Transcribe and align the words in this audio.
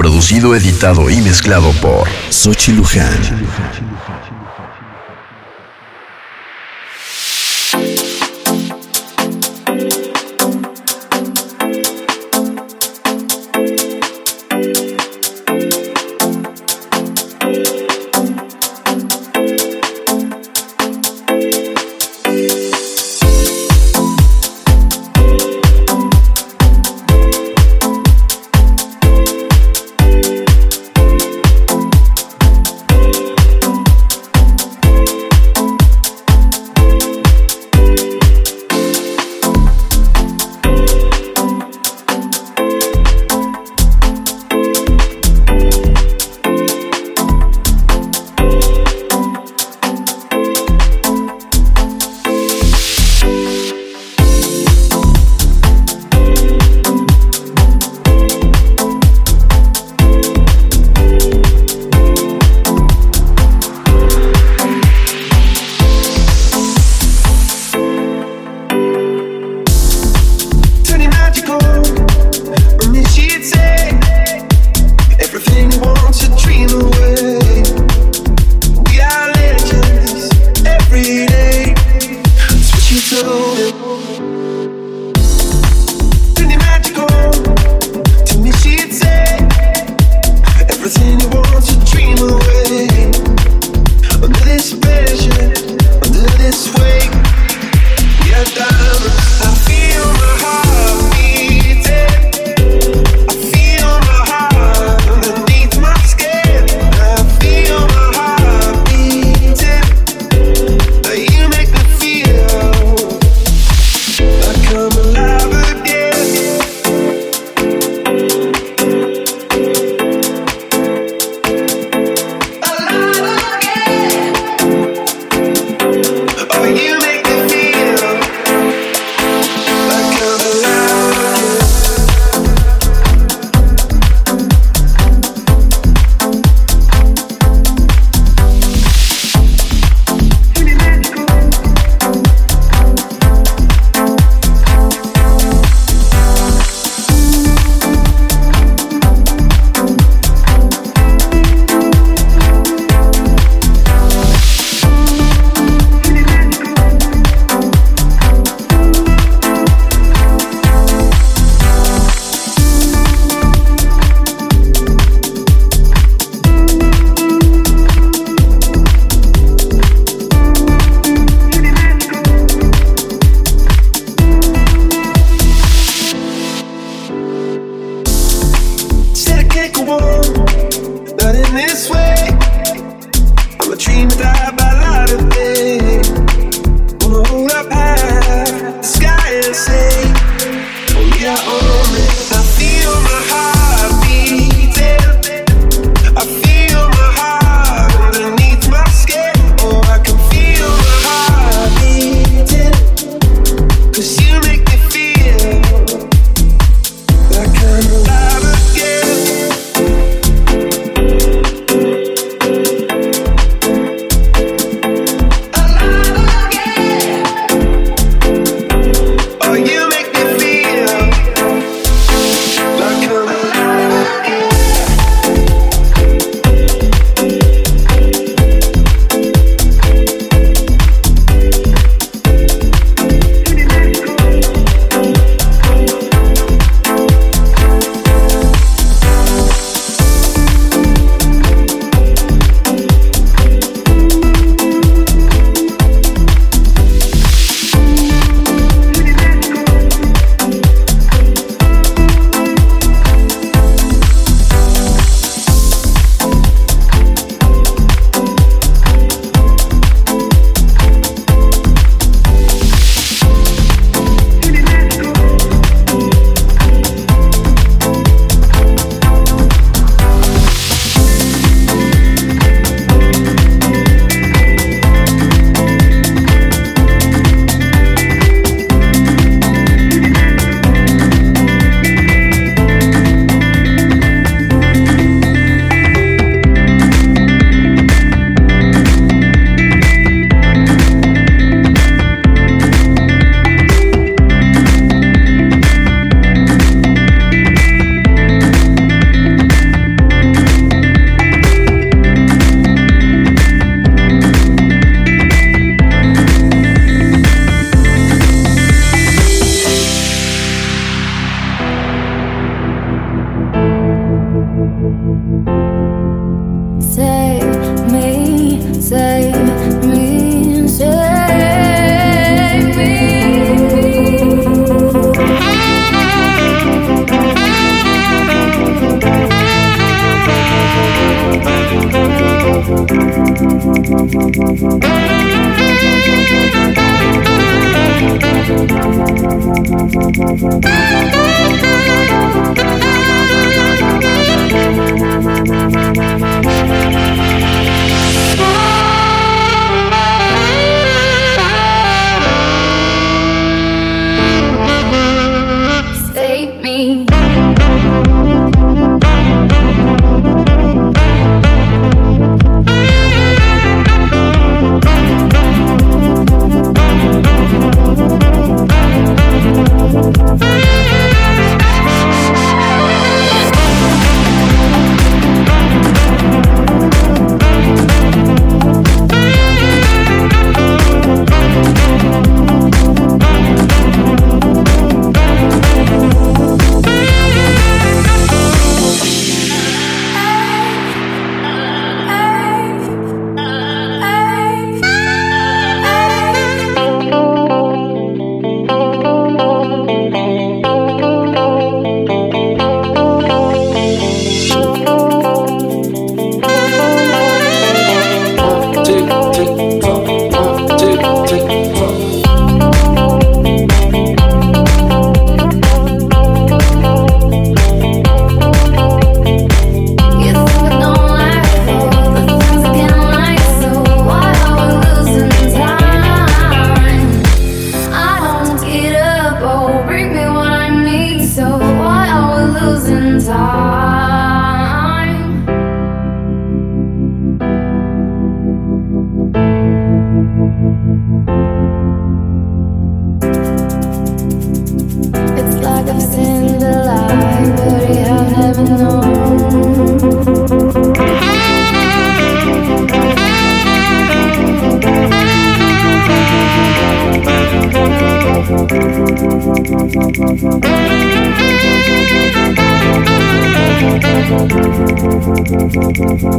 Producido, 0.00 0.56
editado 0.56 1.10
y 1.10 1.20
mezclado 1.20 1.72
por 1.82 2.08
Sochi 2.30 2.72
Luján. 2.72 3.12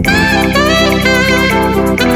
My 0.03 0.47
money 0.47 2.10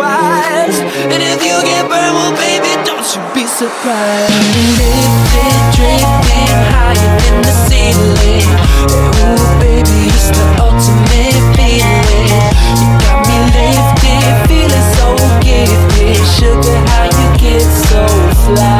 twice. 0.00 0.78
And 1.12 1.20
if 1.20 1.44
you 1.44 1.56
get 1.60 1.84
burned, 1.84 2.16
well, 2.16 2.32
baby, 2.32 2.72
don't 2.88 3.04
you 3.12 3.20
be 3.36 3.44
surprised. 3.44 4.32
Drifting, 4.80 5.60
drifting 5.76 6.56
higher 6.72 7.12
than 7.20 7.36
the 7.44 7.54
ceiling. 7.68 8.48
Ooh, 8.96 9.44
baby, 9.60 10.08
it's 10.08 10.28
the 10.32 10.44
ultimate 10.64 11.40
feeling. 11.56 12.32
You 12.80 12.88
got 13.04 13.20
me 13.28 13.36
lifted, 13.52 14.32
feeling 14.48 14.86
so 14.96 15.06
gifted. 15.44 16.16
Sugar, 16.36 16.78
how 16.90 17.04
you 17.04 17.28
get 17.36 17.60
so 17.60 18.02
fly? 18.44 18.79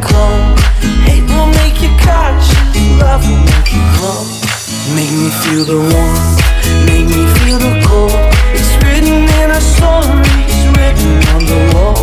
clone. 0.00 0.56
Hate 1.06 1.24
will 1.28 1.50
make 1.62 1.80
you 1.82 1.90
cautious, 2.02 2.56
love 3.00 3.22
will 3.28 3.40
make 3.40 3.70
you 3.72 3.82
grow. 3.96 4.24
Make 4.94 5.10
me 5.10 5.30
feel 5.42 5.64
the 5.64 5.80
warmth, 5.80 6.38
make 6.86 7.06
me 7.06 7.22
feel 7.40 7.58
the 7.58 7.74
cold. 7.86 8.12
It's 8.52 8.72
written 8.82 9.24
in 9.40 9.50
our 9.50 9.60
stories, 9.60 10.56
written 10.76 11.16
on 11.34 11.42
the 11.46 11.60
wall. 11.74 11.96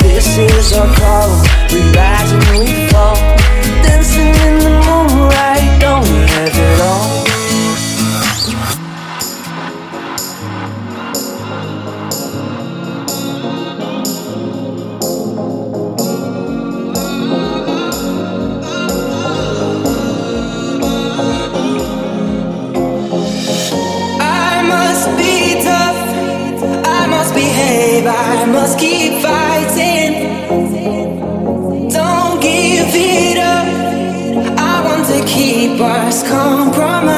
This 0.00 0.38
is 0.38 0.72
our 0.72 0.88
call, 0.96 1.30
we 1.72 1.80
rise 1.92 2.32
and 2.32 2.44
we 2.58 2.88
fall. 2.90 3.27
must 28.52 28.78
keep 28.78 29.22
fighting. 29.22 30.48
Don't 31.90 32.40
give 32.40 32.90
it 32.94 33.38
up. 33.38 33.66
I 34.58 34.84
want 34.84 35.06
to 35.06 35.24
keep 35.26 35.80
us 35.80 36.26
compromised. 36.26 37.17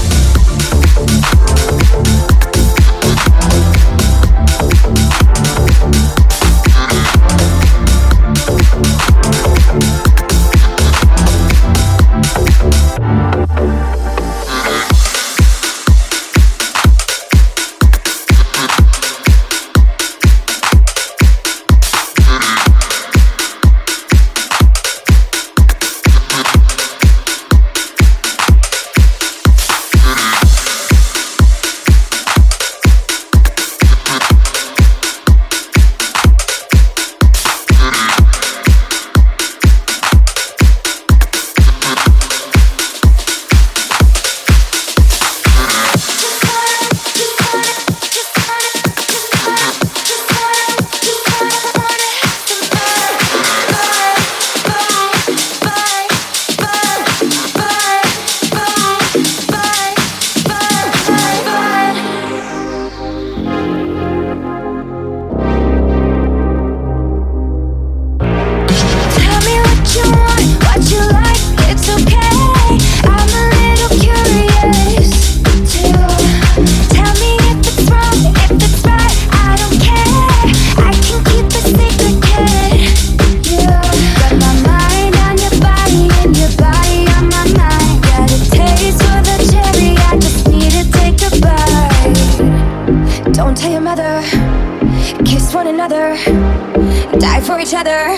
each 97.71 97.77
other. 97.77 98.17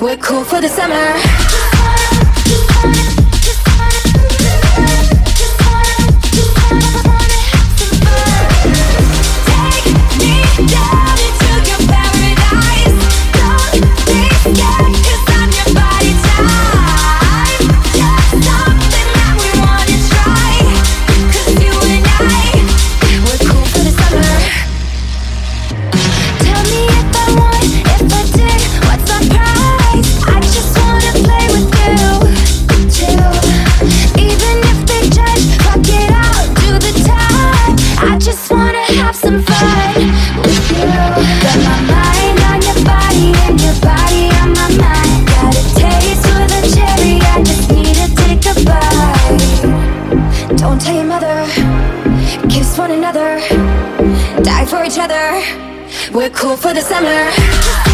We're 0.00 0.16
cool 0.16 0.44
for 0.44 0.60
the 0.60 0.68
summer. 0.68 1.71
cool 56.32 56.56
for 56.56 56.72
the 56.72 56.80
summer. 56.80 57.91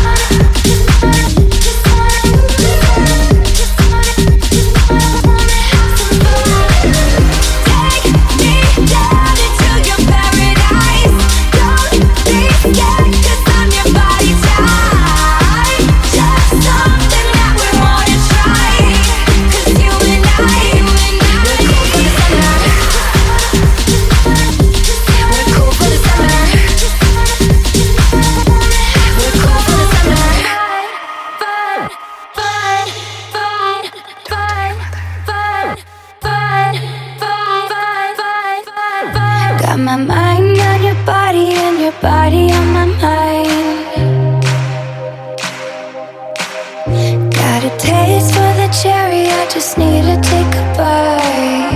your 41.90 42.00
body 42.02 42.52
on 42.52 42.66
my 42.72 42.84
mind. 42.84 44.42
Got 47.32 47.64
a 47.64 47.72
taste 47.78 48.34
for 48.34 48.52
the 48.60 48.68
cherry, 48.82 49.26
I 49.26 49.48
just 49.50 49.78
need 49.78 50.02
to 50.02 50.20
take 50.20 50.54
a 50.54 50.64
bite. 50.76 51.67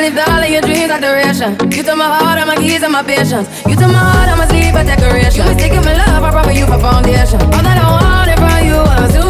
lived 0.00 0.18
all 0.18 0.42
of 0.42 0.48
your 0.48 0.62
dreams 0.62 0.88
like 0.88 1.02
duration. 1.02 1.52
You 1.70 1.82
took 1.82 1.96
my 1.96 2.08
heart, 2.08 2.38
all 2.40 2.46
my 2.46 2.56
keys, 2.56 2.82
and 2.82 2.92
my 2.92 3.02
patience. 3.02 3.48
You 3.66 3.76
took 3.76 3.92
my 3.92 4.00
heart, 4.00 4.28
all 4.30 4.36
my 4.36 4.46
sleep, 4.48 4.74
a 4.74 4.84
decoration. 4.84 5.44
You 5.44 5.52
mistaken 5.52 5.84
my 5.84 5.94
love, 5.94 6.24
I 6.24 6.30
brought 6.30 6.46
for 6.46 6.52
you 6.52 6.66
for 6.66 6.78
foundation. 6.78 7.40
All 7.40 7.62
that 7.62 7.76
I 7.76 7.88
wanted 7.96 8.38
from 8.40 8.66
you 8.66 8.76
was 8.76 9.14
you. 9.14 9.29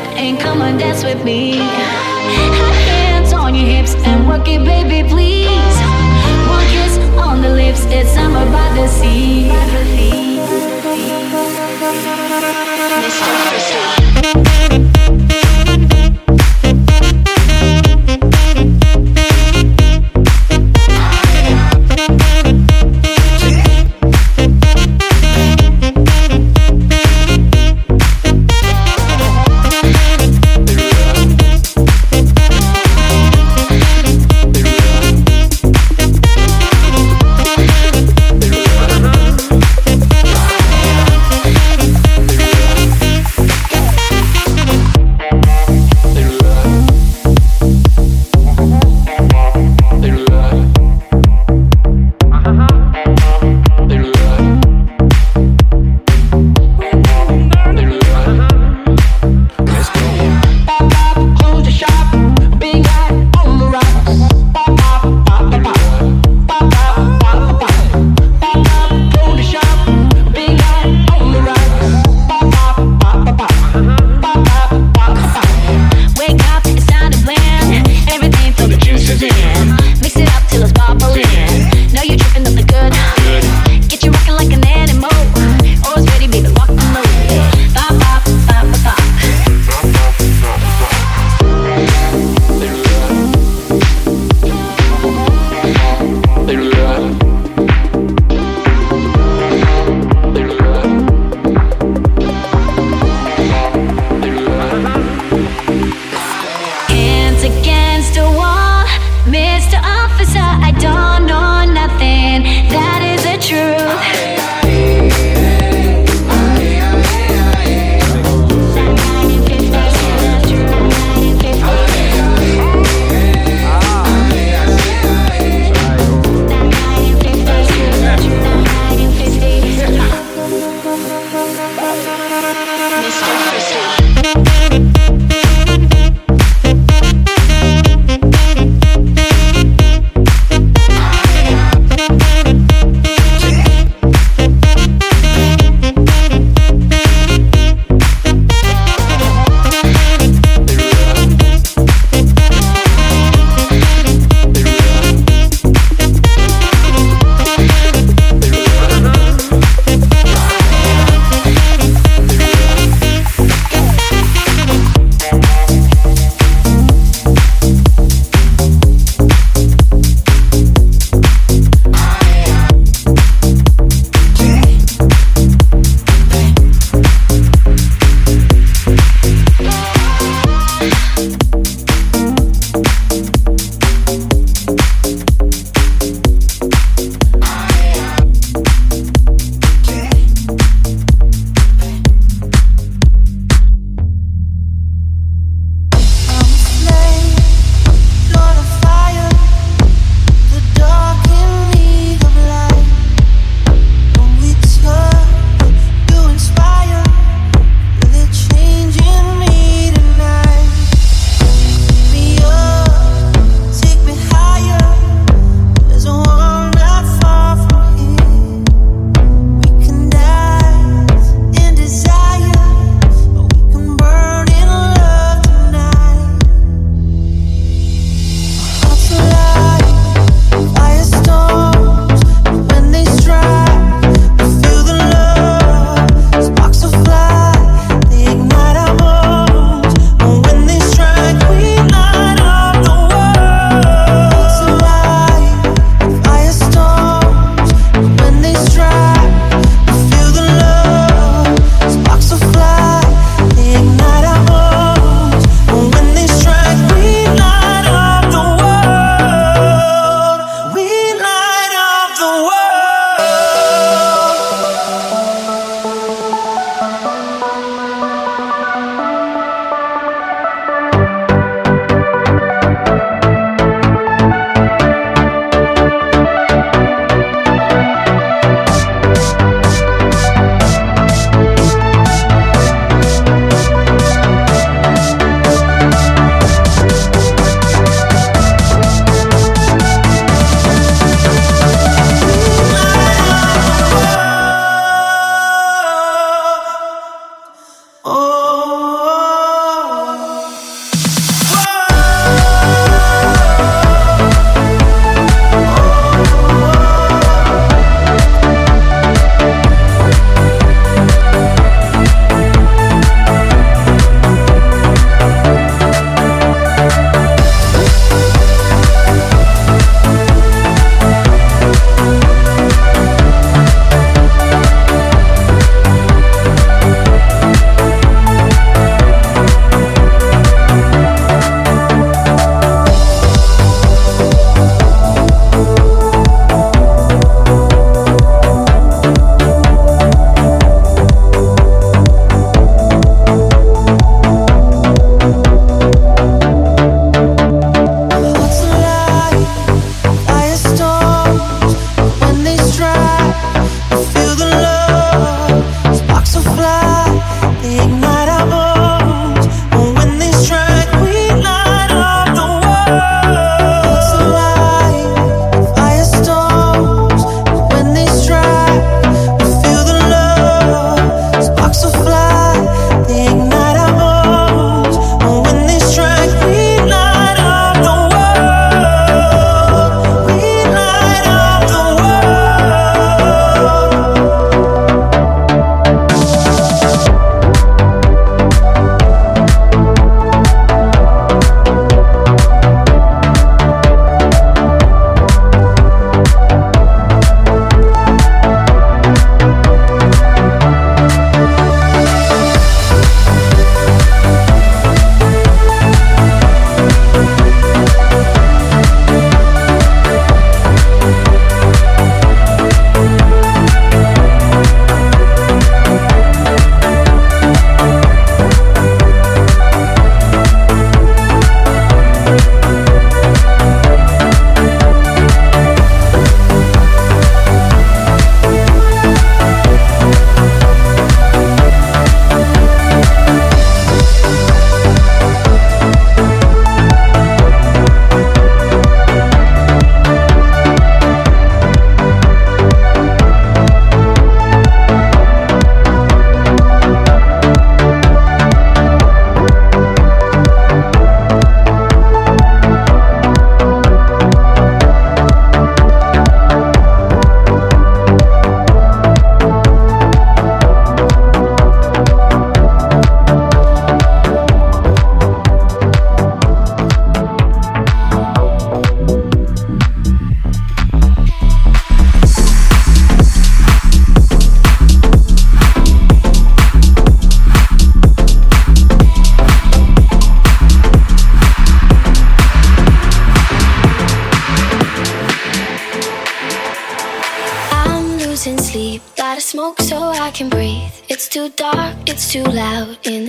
it 0.00 0.16
and 0.16 0.38
come 0.40 0.62
and 0.62 0.78
dance 0.78 1.04
with 1.04 1.24
me. 1.24 1.58
Hands 1.58 3.32
on 3.32 3.54
your 3.54 3.66
hips 3.66 3.94
and 3.94 4.28
work 4.28 4.48
it, 4.48 4.64
baby, 4.64 5.08
please. 5.08 5.76
One 6.48 6.66
kiss 6.66 6.98
on 7.18 7.42
the 7.42 7.50
lips, 7.50 7.84
it's 7.86 8.10
summer 8.10 8.44
by 8.50 8.74
the 8.74 8.86
sea. 8.88 9.50
Mr. 13.00 13.32
Crystal. 13.48 14.99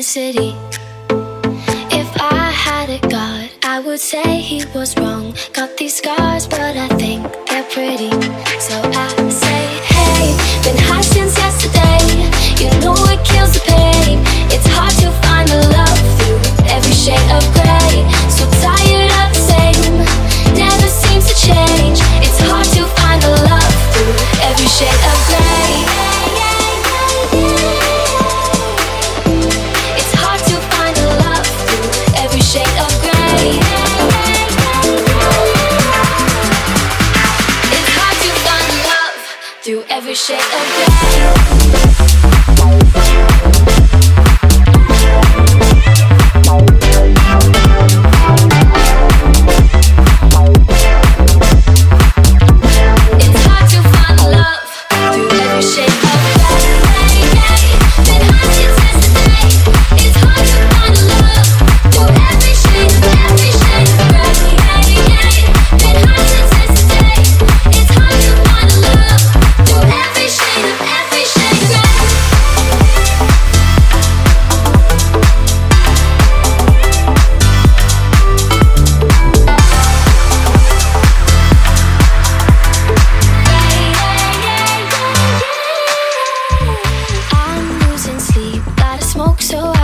the 0.02 0.06
city. 0.06 0.56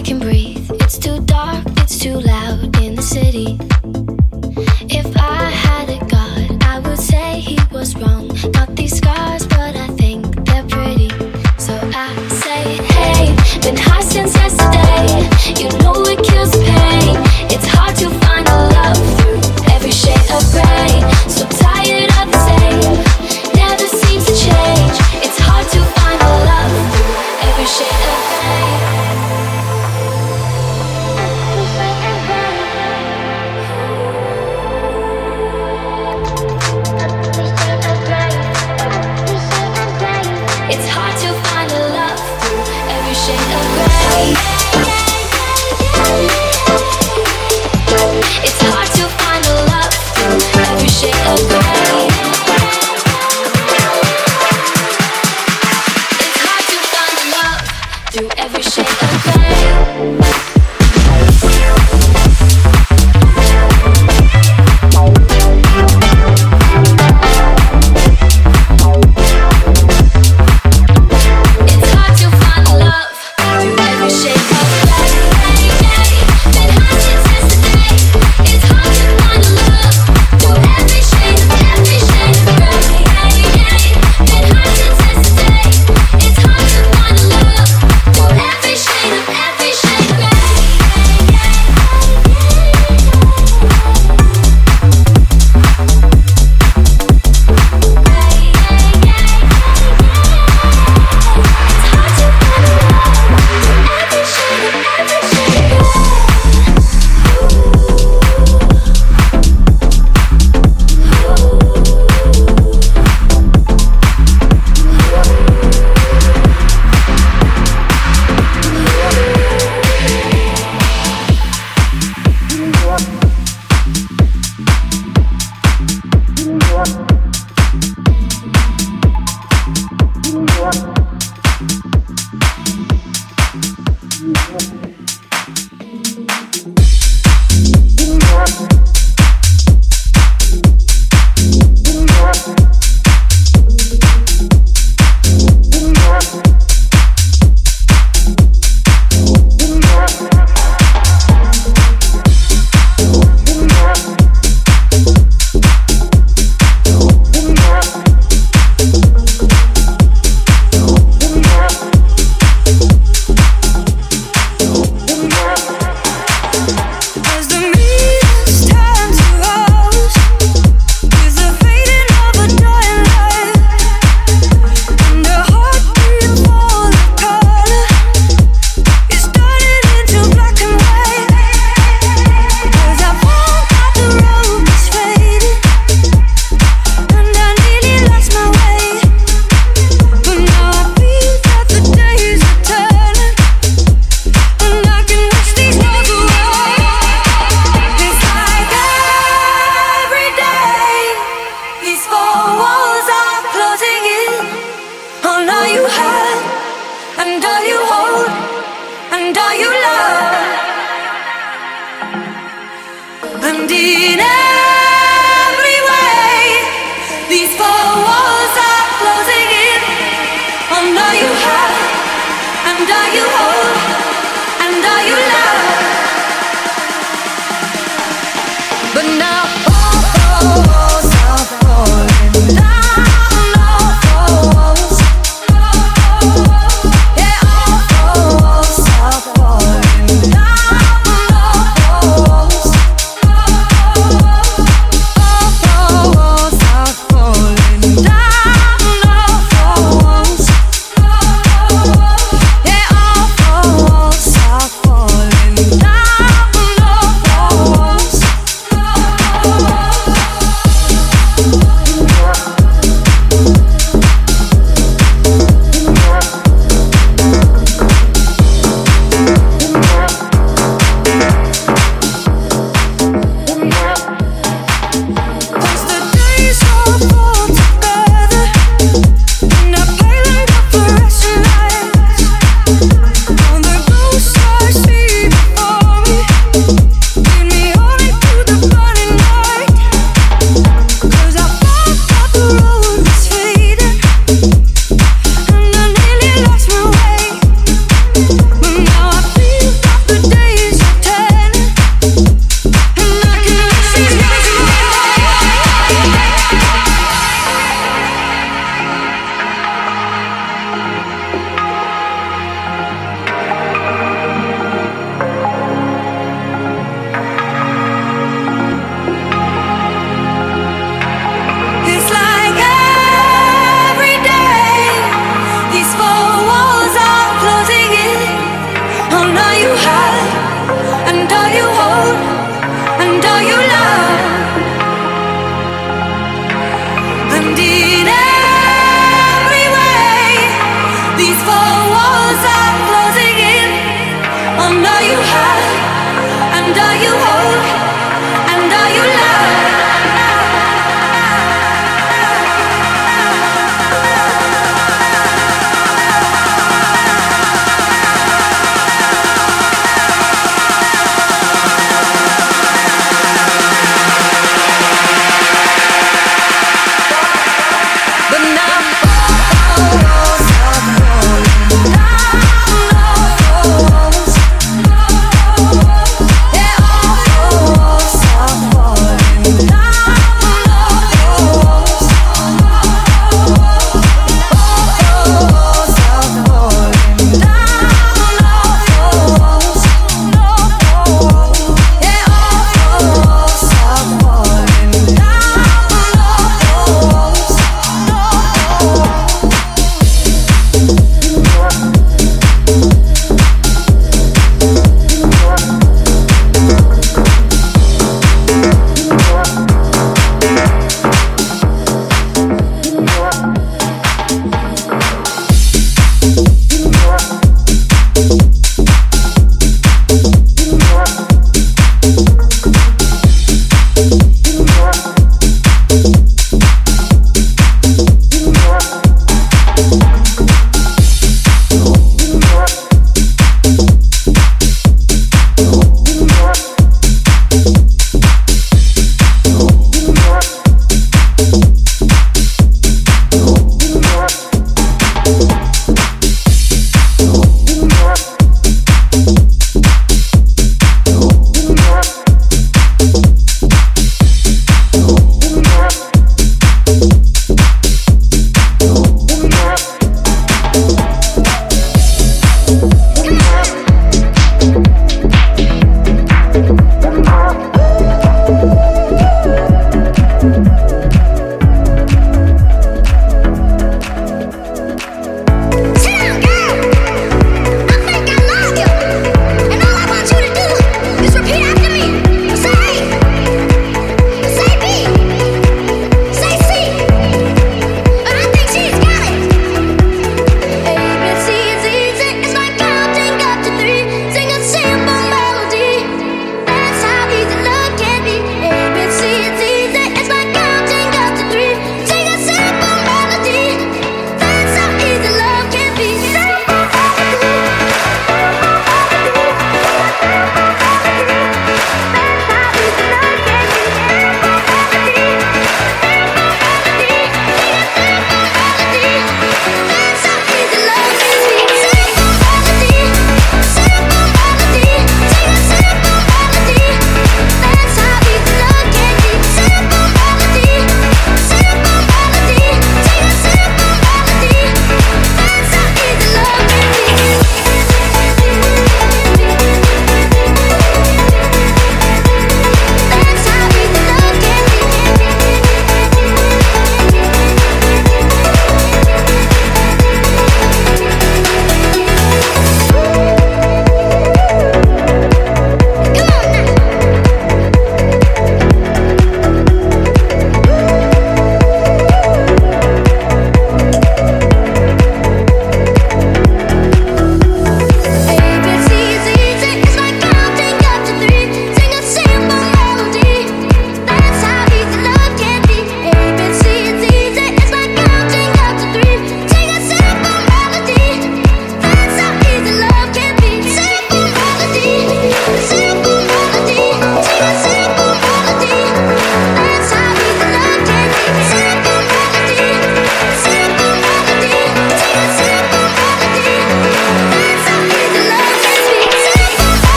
I 0.00 0.02
can 0.02 0.18
breathe. 0.18 0.70
It's 0.80 0.96
too 0.96 1.20
dark, 1.26 1.62
it's 1.76 1.98
too 1.98 2.20
loud 2.20 2.74
in 2.80 2.94
the 2.94 3.02
city. 3.02 3.58